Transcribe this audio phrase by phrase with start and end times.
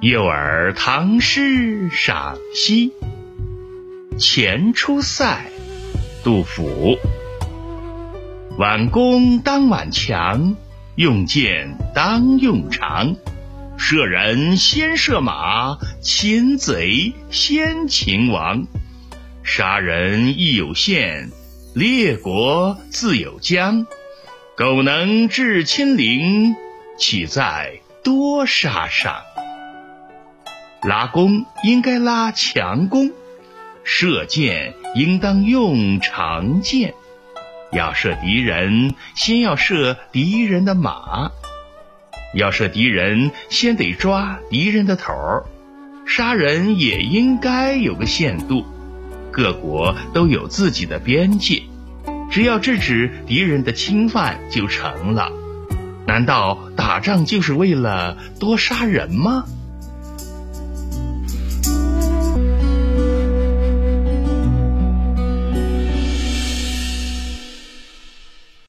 [0.00, 2.92] 幼儿唐诗赏析，
[4.16, 5.50] 前出塞，
[6.22, 6.96] 杜甫。
[8.58, 10.54] 挽弓当挽强，
[10.94, 13.16] 用箭当用长。
[13.76, 18.68] 射人先射马，擒贼先擒王。
[19.42, 21.32] 杀人亦有限，
[21.74, 23.84] 列国自有疆。
[24.56, 26.54] 苟能制侵陵，
[26.96, 29.22] 岂在多杀上？
[30.82, 33.10] 拉弓应该拉强弓，
[33.82, 36.94] 射箭应当用长箭。
[37.72, 41.32] 要射敌人，先要射敌人的马；
[42.34, 45.44] 要射敌人，先得抓敌人的头儿。
[46.06, 48.64] 杀人也应该有个限度，
[49.30, 51.64] 各国都有自己的边界，
[52.30, 55.30] 只要制止敌人的侵犯就成了。
[56.06, 59.44] 难道打仗就是为了多杀人吗？